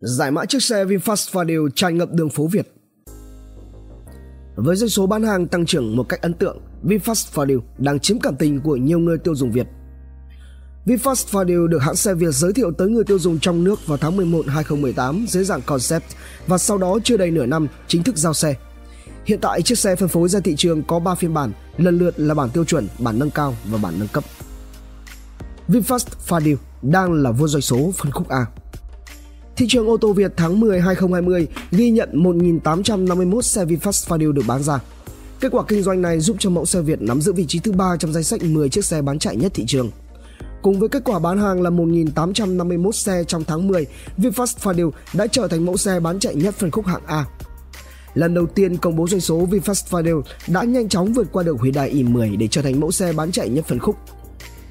Giải 0.00 0.30
mã 0.30 0.44
chiếc 0.44 0.62
xe 0.62 0.84
VinFast 0.84 1.32
Fadil 1.32 1.68
tràn 1.74 1.98
ngập 1.98 2.12
đường 2.12 2.30
phố 2.30 2.46
Việt. 2.46 2.72
Với 4.56 4.76
doanh 4.76 4.88
số 4.88 5.06
bán 5.06 5.22
hàng 5.22 5.46
tăng 5.46 5.66
trưởng 5.66 5.96
một 5.96 6.08
cách 6.08 6.22
ấn 6.22 6.34
tượng, 6.34 6.58
VinFast 6.84 7.32
Fadil 7.34 7.60
đang 7.78 8.00
chiếm 8.00 8.20
cảm 8.20 8.36
tình 8.36 8.60
của 8.60 8.76
nhiều 8.76 8.98
người 8.98 9.18
tiêu 9.18 9.34
dùng 9.34 9.52
Việt. 9.52 9.66
VinFast 10.86 11.26
Fadil 11.30 11.66
được 11.66 11.78
hãng 11.78 11.96
xe 11.96 12.14
Việt 12.14 12.30
giới 12.30 12.52
thiệu 12.52 12.72
tới 12.72 12.88
người 12.88 13.04
tiêu 13.04 13.18
dùng 13.18 13.38
trong 13.38 13.64
nước 13.64 13.86
vào 13.86 13.98
tháng 13.98 14.16
11 14.16 14.46
2018 14.48 15.26
dưới 15.28 15.44
dạng 15.44 15.62
concept 15.62 16.04
và 16.46 16.58
sau 16.58 16.78
đó 16.78 16.98
chưa 17.04 17.16
đầy 17.16 17.30
nửa 17.30 17.46
năm 17.46 17.66
chính 17.86 18.02
thức 18.02 18.16
giao 18.16 18.34
xe. 18.34 18.54
Hiện 19.24 19.38
tại 19.42 19.62
chiếc 19.62 19.78
xe 19.78 19.96
phân 19.96 20.08
phối 20.08 20.28
ra 20.28 20.40
thị 20.40 20.54
trường 20.56 20.82
có 20.82 20.98
3 20.98 21.14
phiên 21.14 21.34
bản, 21.34 21.52
lần 21.76 21.98
lượt 21.98 22.20
là 22.20 22.34
bản 22.34 22.50
tiêu 22.50 22.64
chuẩn, 22.64 22.88
bản 22.98 23.18
nâng 23.18 23.30
cao 23.30 23.54
và 23.70 23.78
bản 23.82 23.94
nâng 23.98 24.08
cấp. 24.08 24.24
VinFast 25.68 26.06
Fadil 26.28 26.56
đang 26.82 27.12
là 27.12 27.30
vua 27.30 27.48
doanh 27.48 27.62
số 27.62 27.92
phân 27.96 28.12
khúc 28.12 28.28
A. 28.28 28.46
Thị 29.58 29.66
trường 29.68 29.88
ô 29.88 29.96
tô 29.96 30.12
Việt 30.12 30.32
tháng 30.36 30.60
10 30.60 30.80
2020 30.80 31.46
ghi 31.70 31.90
nhận 31.90 32.08
1.851 32.12 33.40
xe 33.40 33.64
VinFast 33.64 34.08
Fadil 34.08 34.32
được 34.32 34.42
bán 34.46 34.62
ra. 34.62 34.80
Kết 35.40 35.48
quả 35.52 35.64
kinh 35.68 35.82
doanh 35.82 36.02
này 36.02 36.20
giúp 36.20 36.36
cho 36.38 36.50
mẫu 36.50 36.66
xe 36.66 36.80
Việt 36.80 37.02
nắm 37.02 37.20
giữ 37.20 37.32
vị 37.32 37.44
trí 37.48 37.58
thứ 37.58 37.72
ba 37.72 37.96
trong 37.98 38.12
danh 38.12 38.22
sách 38.22 38.42
10 38.42 38.68
chiếc 38.68 38.84
xe 38.84 39.02
bán 39.02 39.18
chạy 39.18 39.36
nhất 39.36 39.52
thị 39.54 39.64
trường. 39.66 39.90
Cùng 40.62 40.80
với 40.80 40.88
kết 40.88 41.02
quả 41.04 41.18
bán 41.18 41.38
hàng 41.38 41.62
là 41.62 41.70
1.851 41.70 42.90
xe 42.90 43.24
trong 43.26 43.44
tháng 43.44 43.68
10, 43.68 43.86
VinFast 44.18 44.58
Fadil 44.62 44.90
đã 45.12 45.26
trở 45.26 45.48
thành 45.48 45.66
mẫu 45.66 45.76
xe 45.76 46.00
bán 46.00 46.18
chạy 46.18 46.34
nhất 46.34 46.54
phân 46.54 46.70
khúc 46.70 46.86
hạng 46.86 47.06
A. 47.06 47.24
Lần 48.14 48.34
đầu 48.34 48.46
tiên 48.46 48.76
công 48.76 48.96
bố 48.96 49.08
doanh 49.08 49.20
số 49.20 49.46
VinFast 49.46 49.88
Fadil 49.90 50.22
đã 50.48 50.62
nhanh 50.62 50.88
chóng 50.88 51.12
vượt 51.12 51.26
qua 51.32 51.42
được 51.42 51.62
Hyundai 51.62 51.94
i10 51.94 52.38
để 52.38 52.48
trở 52.50 52.62
thành 52.62 52.80
mẫu 52.80 52.90
xe 52.90 53.12
bán 53.12 53.32
chạy 53.32 53.48
nhất 53.48 53.64
phân 53.68 53.78
khúc. 53.78 53.96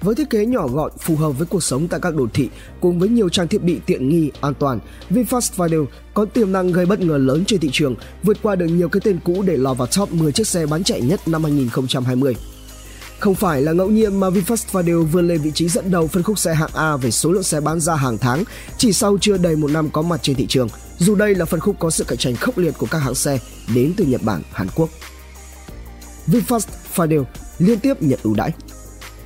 Với 0.00 0.14
thiết 0.14 0.30
kế 0.30 0.46
nhỏ 0.46 0.68
gọn, 0.68 0.92
phù 0.98 1.16
hợp 1.16 1.30
với 1.30 1.46
cuộc 1.46 1.62
sống 1.62 1.88
tại 1.88 2.00
các 2.00 2.14
đô 2.14 2.26
thị 2.34 2.48
cùng 2.80 2.98
với 2.98 3.08
nhiều 3.08 3.28
trang 3.28 3.48
thiết 3.48 3.62
bị 3.62 3.80
tiện 3.86 4.08
nghi, 4.08 4.30
an 4.40 4.54
toàn, 4.54 4.80
VinFast 5.10 5.52
Fadil 5.56 5.86
có 6.14 6.24
tiềm 6.24 6.52
năng 6.52 6.72
gây 6.72 6.86
bất 6.86 7.00
ngờ 7.00 7.18
lớn 7.18 7.44
trên 7.46 7.60
thị 7.60 7.70
trường, 7.72 7.94
vượt 8.22 8.36
qua 8.42 8.54
được 8.54 8.66
nhiều 8.66 8.88
cái 8.88 9.00
tên 9.04 9.18
cũ 9.24 9.42
để 9.46 9.56
lọt 9.56 9.78
vào 9.78 9.88
top 9.96 10.12
10 10.12 10.32
chiếc 10.32 10.46
xe 10.46 10.66
bán 10.66 10.84
chạy 10.84 11.00
nhất 11.00 11.28
năm 11.28 11.42
2020. 11.42 12.36
Không 13.18 13.34
phải 13.34 13.62
là 13.62 13.72
ngẫu 13.72 13.90
nhiên 13.90 14.20
mà 14.20 14.28
VinFast 14.30 14.64
Fadil 14.72 15.04
vươn 15.04 15.28
lên 15.28 15.40
vị 15.40 15.50
trí 15.54 15.68
dẫn 15.68 15.90
đầu 15.90 16.06
phân 16.06 16.22
khúc 16.22 16.38
xe 16.38 16.54
hạng 16.54 16.70
A 16.74 16.96
về 16.96 17.10
số 17.10 17.32
lượng 17.32 17.42
xe 17.42 17.60
bán 17.60 17.80
ra 17.80 17.94
hàng 17.94 18.18
tháng 18.18 18.44
chỉ 18.78 18.92
sau 18.92 19.18
chưa 19.20 19.36
đầy 19.36 19.56
một 19.56 19.70
năm 19.70 19.90
có 19.90 20.02
mặt 20.02 20.20
trên 20.22 20.36
thị 20.36 20.46
trường, 20.48 20.68
dù 20.98 21.14
đây 21.14 21.34
là 21.34 21.44
phân 21.44 21.60
khúc 21.60 21.76
có 21.78 21.90
sự 21.90 22.04
cạnh 22.04 22.18
tranh 22.18 22.36
khốc 22.36 22.58
liệt 22.58 22.74
của 22.78 22.86
các 22.90 22.98
hãng 22.98 23.14
xe 23.14 23.38
đến 23.74 23.92
từ 23.96 24.04
Nhật 24.04 24.22
Bản, 24.22 24.42
Hàn 24.52 24.68
Quốc. 24.74 24.90
VinFast 26.26 26.66
Fadil 26.94 27.24
liên 27.58 27.78
tiếp 27.80 28.02
nhận 28.02 28.18
ưu 28.22 28.34
đãi. 28.34 28.52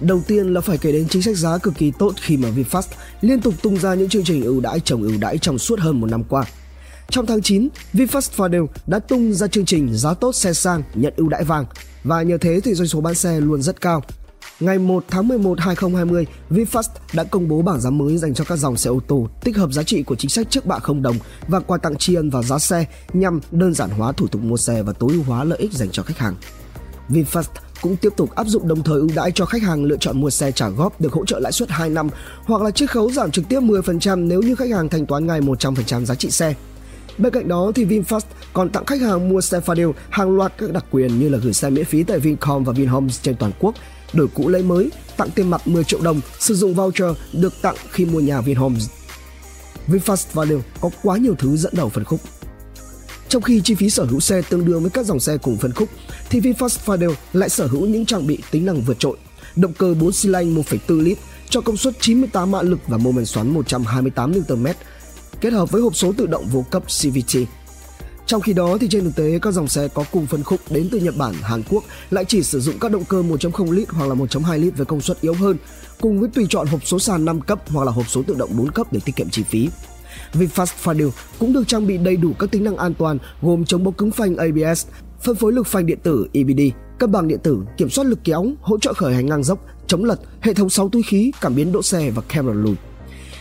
Đầu 0.00 0.22
tiên 0.26 0.54
là 0.54 0.60
phải 0.60 0.78
kể 0.78 0.92
đến 0.92 1.08
chính 1.08 1.22
sách 1.22 1.36
giá 1.36 1.58
cực 1.58 1.74
kỳ 1.74 1.92
tốt 1.98 2.14
khi 2.20 2.36
mà 2.36 2.48
VinFast 2.48 2.82
liên 3.20 3.40
tục 3.40 3.54
tung 3.62 3.78
ra 3.78 3.94
những 3.94 4.08
chương 4.08 4.24
trình 4.24 4.44
ưu 4.44 4.60
đãi 4.60 4.80
trồng 4.80 5.02
ưu 5.02 5.18
đãi 5.20 5.38
trong 5.38 5.58
suốt 5.58 5.80
hơn 5.80 6.00
một 6.00 6.06
năm 6.10 6.24
qua. 6.24 6.44
Trong 7.10 7.26
tháng 7.26 7.42
9, 7.42 7.68
VinFast 7.92 8.30
Fadel 8.36 8.66
đã 8.86 8.98
tung 8.98 9.32
ra 9.32 9.46
chương 9.46 9.64
trình 9.64 9.88
giá 9.96 10.14
tốt 10.14 10.32
xe 10.32 10.52
sang 10.52 10.82
nhận 10.94 11.12
ưu 11.16 11.28
đãi 11.28 11.44
vàng 11.44 11.64
và 12.04 12.22
nhờ 12.22 12.38
thế 12.38 12.60
thì 12.60 12.74
doanh 12.74 12.88
số 12.88 13.00
bán 13.00 13.14
xe 13.14 13.40
luôn 13.40 13.62
rất 13.62 13.80
cao. 13.80 14.02
Ngày 14.60 14.78
1 14.78 15.04
tháng 15.08 15.28
11 15.28 15.60
2020, 15.60 16.26
VinFast 16.50 16.88
đã 17.12 17.24
công 17.24 17.48
bố 17.48 17.62
bảng 17.62 17.80
giá 17.80 17.90
mới 17.90 18.18
dành 18.18 18.34
cho 18.34 18.44
các 18.44 18.56
dòng 18.56 18.76
xe 18.76 18.90
ô 18.90 19.00
tô 19.06 19.28
tích 19.44 19.56
hợp 19.56 19.72
giá 19.72 19.82
trị 19.82 20.02
của 20.02 20.14
chính 20.16 20.30
sách 20.30 20.46
trước 20.50 20.66
bạ 20.66 20.78
không 20.78 21.02
đồng 21.02 21.16
và 21.48 21.60
quà 21.60 21.78
tặng 21.78 21.96
tri 21.96 22.14
ân 22.14 22.30
vào 22.30 22.42
giá 22.42 22.58
xe 22.58 22.84
nhằm 23.12 23.40
đơn 23.50 23.74
giản 23.74 23.90
hóa 23.90 24.12
thủ 24.12 24.26
tục 24.26 24.42
mua 24.42 24.56
xe 24.56 24.82
và 24.82 24.92
tối 24.92 25.10
ưu 25.12 25.22
hóa 25.22 25.44
lợi 25.44 25.58
ích 25.58 25.72
dành 25.72 25.90
cho 25.90 26.02
khách 26.02 26.18
hàng. 26.18 26.34
VinFast 27.08 27.69
cũng 27.82 27.96
tiếp 27.96 28.12
tục 28.16 28.34
áp 28.34 28.46
dụng 28.46 28.68
đồng 28.68 28.82
thời 28.82 28.98
ưu 28.98 29.10
đãi 29.14 29.32
cho 29.34 29.44
khách 29.44 29.62
hàng 29.62 29.84
lựa 29.84 29.96
chọn 29.96 30.20
mua 30.20 30.30
xe 30.30 30.52
trả 30.52 30.68
góp 30.68 31.00
được 31.00 31.12
hỗ 31.12 31.24
trợ 31.24 31.38
lãi 31.38 31.52
suất 31.52 31.70
2 31.70 31.90
năm 31.90 32.08
hoặc 32.44 32.62
là 32.62 32.70
chiết 32.70 32.90
khấu 32.90 33.12
giảm 33.12 33.30
trực 33.30 33.48
tiếp 33.48 33.60
10% 33.60 34.26
nếu 34.26 34.42
như 34.42 34.54
khách 34.54 34.70
hàng 34.70 34.88
thanh 34.88 35.06
toán 35.06 35.26
ngay 35.26 35.40
100% 35.40 36.04
giá 36.04 36.14
trị 36.14 36.30
xe. 36.30 36.54
Bên 37.18 37.32
cạnh 37.32 37.48
đó 37.48 37.72
thì 37.74 37.84
VinFast 37.84 38.20
còn 38.52 38.70
tặng 38.70 38.84
khách 38.84 39.00
hàng 39.00 39.28
mua 39.28 39.40
xe 39.40 39.60
Fadil 39.60 39.92
hàng 40.10 40.36
loạt 40.36 40.52
các 40.58 40.72
đặc 40.72 40.84
quyền 40.90 41.20
như 41.20 41.28
là 41.28 41.38
gửi 41.38 41.52
xe 41.52 41.70
miễn 41.70 41.84
phí 41.84 42.02
tại 42.02 42.18
Vincom 42.18 42.64
và 42.64 42.72
Vinhomes 42.72 43.22
trên 43.22 43.36
toàn 43.36 43.52
quốc, 43.60 43.74
đổi 44.12 44.28
cũ 44.34 44.48
lấy 44.48 44.62
mới, 44.62 44.90
tặng 45.16 45.30
tiền 45.34 45.50
mặt 45.50 45.68
10 45.68 45.84
triệu 45.84 46.00
đồng, 46.00 46.20
sử 46.38 46.54
dụng 46.54 46.74
voucher 46.74 47.16
được 47.32 47.52
tặng 47.62 47.76
khi 47.90 48.04
mua 48.04 48.20
nhà 48.20 48.40
Vinhomes. 48.40 48.88
VinFast 49.88 50.24
Fadil 50.34 50.60
có 50.80 50.90
quá 51.02 51.16
nhiều 51.16 51.34
thứ 51.38 51.56
dẫn 51.56 51.72
đầu 51.76 51.88
phân 51.88 52.04
khúc. 52.04 52.20
Trong 53.30 53.42
khi 53.42 53.60
chi 53.64 53.74
phí 53.74 53.90
sở 53.90 54.04
hữu 54.04 54.20
xe 54.20 54.42
tương 54.42 54.64
đương 54.64 54.80
với 54.80 54.90
các 54.90 55.06
dòng 55.06 55.20
xe 55.20 55.36
cùng 55.36 55.56
phân 55.56 55.72
khúc, 55.72 55.88
thì 56.30 56.40
VinFast 56.40 56.78
Fadil 56.84 57.14
lại 57.32 57.48
sở 57.48 57.66
hữu 57.66 57.86
những 57.86 58.06
trang 58.06 58.26
bị 58.26 58.38
tính 58.50 58.66
năng 58.66 58.80
vượt 58.80 58.98
trội. 58.98 59.16
Động 59.56 59.72
cơ 59.72 59.94
4 59.94 60.12
xi 60.12 60.28
lanh 60.28 60.54
1,4 60.54 61.02
lít 61.02 61.18
cho 61.50 61.60
công 61.60 61.76
suất 61.76 61.94
98 62.00 62.50
mã 62.50 62.62
lực 62.62 62.78
và 62.86 62.96
mô 62.96 63.12
men 63.12 63.26
xoắn 63.26 63.54
128 63.54 64.32
Nm, 64.32 64.66
kết 65.40 65.52
hợp 65.52 65.70
với 65.70 65.82
hộp 65.82 65.96
số 65.96 66.12
tự 66.12 66.26
động 66.26 66.46
vô 66.52 66.64
cấp 66.70 66.82
CVT. 66.82 67.36
Trong 68.26 68.40
khi 68.40 68.52
đó 68.52 68.78
thì 68.80 68.88
trên 68.90 69.04
thực 69.04 69.16
tế 69.16 69.38
các 69.42 69.54
dòng 69.54 69.68
xe 69.68 69.88
có 69.88 70.04
cùng 70.10 70.26
phân 70.26 70.42
khúc 70.42 70.60
đến 70.70 70.88
từ 70.92 70.98
Nhật 70.98 71.16
Bản, 71.16 71.34
Hàn 71.42 71.62
Quốc 71.70 71.84
lại 72.10 72.24
chỉ 72.28 72.42
sử 72.42 72.60
dụng 72.60 72.78
các 72.78 72.92
động 72.92 73.04
cơ 73.04 73.22
1.0 73.22 73.70
lít 73.70 73.88
hoặc 73.88 74.06
là 74.06 74.14
1.2 74.14 74.58
lít 74.58 74.76
với 74.76 74.86
công 74.86 75.00
suất 75.00 75.20
yếu 75.20 75.34
hơn, 75.34 75.56
cùng 76.00 76.20
với 76.20 76.28
tùy 76.34 76.46
chọn 76.50 76.66
hộp 76.66 76.80
số 76.86 76.98
sàn 76.98 77.24
5 77.24 77.40
cấp 77.40 77.62
hoặc 77.68 77.84
là 77.84 77.92
hộp 77.92 78.08
số 78.08 78.22
tự 78.22 78.34
động 78.34 78.50
4 78.56 78.70
cấp 78.70 78.92
để 78.92 79.00
tiết 79.04 79.16
kiệm 79.16 79.30
chi 79.30 79.42
phí. 79.42 79.68
VinFast 80.32 80.66
Fadil 80.82 81.10
cũng 81.38 81.52
được 81.52 81.68
trang 81.68 81.86
bị 81.86 81.98
đầy 81.98 82.16
đủ 82.16 82.32
các 82.38 82.50
tính 82.50 82.64
năng 82.64 82.76
an 82.76 82.94
toàn 82.94 83.18
gồm 83.42 83.64
chống 83.64 83.84
bốc 83.84 83.98
cứng 83.98 84.10
phanh 84.10 84.36
ABS, 84.36 84.86
phân 85.20 85.36
phối 85.36 85.52
lực 85.52 85.66
phanh 85.66 85.86
điện 85.86 85.98
tử 86.02 86.26
EBD, 86.32 86.60
cân 86.98 87.12
bằng 87.12 87.28
điện 87.28 87.38
tử, 87.42 87.62
kiểm 87.76 87.90
soát 87.90 88.04
lực 88.04 88.18
kéo, 88.24 88.46
hỗ 88.60 88.78
trợ 88.78 88.92
khởi 88.94 89.14
hành 89.14 89.26
ngang 89.26 89.44
dốc, 89.44 89.66
chống 89.86 90.04
lật, 90.04 90.20
hệ 90.40 90.54
thống 90.54 90.70
6 90.70 90.88
túi 90.88 91.02
khí, 91.02 91.32
cảm 91.40 91.54
biến 91.54 91.72
đỗ 91.72 91.82
xe 91.82 92.10
và 92.10 92.22
camera 92.28 92.54
lùi. 92.54 92.74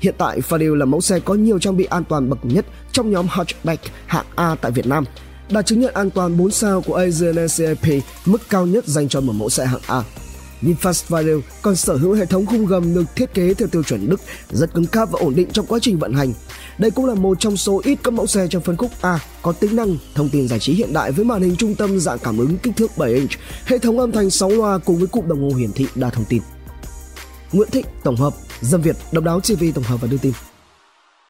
Hiện 0.00 0.14
tại 0.18 0.40
Fadil 0.40 0.74
là 0.74 0.84
mẫu 0.84 1.00
xe 1.00 1.20
có 1.20 1.34
nhiều 1.34 1.58
trang 1.58 1.76
bị 1.76 1.84
an 1.84 2.04
toàn 2.04 2.30
bậc 2.30 2.38
nhất 2.42 2.66
trong 2.92 3.10
nhóm 3.10 3.26
hatchback 3.30 3.82
hạng 4.06 4.26
A 4.34 4.54
tại 4.54 4.70
Việt 4.70 4.86
Nam, 4.86 5.04
đạt 5.50 5.66
chứng 5.66 5.80
nhận 5.80 5.94
an 5.94 6.10
toàn 6.10 6.38
4 6.38 6.50
sao 6.50 6.80
của 6.80 6.94
ASNCAP, 6.94 8.02
mức 8.26 8.40
cao 8.50 8.66
nhất 8.66 8.86
dành 8.86 9.08
cho 9.08 9.20
một 9.20 9.32
mẫu 9.32 9.48
xe 9.48 9.66
hạng 9.66 9.80
A. 9.86 10.02
VinFast 10.62 11.02
Vario 11.08 11.34
còn 11.62 11.76
sở 11.76 11.96
hữu 11.96 12.12
hệ 12.12 12.26
thống 12.26 12.46
khung 12.46 12.66
gầm 12.66 12.94
được 12.94 13.04
thiết 13.16 13.34
kế 13.34 13.54
theo 13.54 13.68
tiêu 13.68 13.82
chuẩn 13.82 14.10
Đức, 14.10 14.20
rất 14.50 14.74
cứng 14.74 14.86
cáp 14.86 15.10
và 15.10 15.18
ổn 15.20 15.34
định 15.34 15.48
trong 15.52 15.66
quá 15.66 15.78
trình 15.82 15.98
vận 15.98 16.14
hành. 16.14 16.32
Đây 16.78 16.90
cũng 16.90 17.06
là 17.06 17.14
một 17.14 17.40
trong 17.40 17.56
số 17.56 17.80
ít 17.84 17.98
các 18.02 18.10
mẫu 18.10 18.26
xe 18.26 18.46
trong 18.50 18.62
phân 18.62 18.76
khúc 18.76 18.90
A 19.00 19.18
có 19.42 19.52
tính 19.52 19.76
năng 19.76 19.96
thông 20.14 20.28
tin 20.28 20.48
giải 20.48 20.58
trí 20.58 20.72
hiện 20.72 20.92
đại 20.92 21.12
với 21.12 21.24
màn 21.24 21.42
hình 21.42 21.56
trung 21.56 21.74
tâm 21.74 22.00
dạng 22.00 22.18
cảm 22.18 22.38
ứng 22.38 22.58
kích 22.58 22.76
thước 22.76 22.98
7 22.98 23.14
inch, 23.14 23.30
hệ 23.64 23.78
thống 23.78 23.98
âm 23.98 24.12
thanh 24.12 24.30
6 24.30 24.50
loa 24.50 24.78
cùng 24.78 24.98
với 24.98 25.06
cụm 25.06 25.28
đồng 25.28 25.42
hồ 25.50 25.56
hiển 25.56 25.72
thị 25.72 25.86
đa 25.94 26.10
thông 26.10 26.24
tin. 26.24 26.42
Nguyễn 27.52 27.70
Thịnh 27.70 27.86
tổng 28.04 28.16
hợp, 28.16 28.34
Dân 28.60 28.82
Việt, 28.82 28.96
Độc 29.12 29.24
đáo 29.24 29.40
TV 29.40 29.64
tổng 29.74 29.84
hợp 29.84 30.00
và 30.00 30.08
đưa 30.08 30.18
tin. 30.18 30.32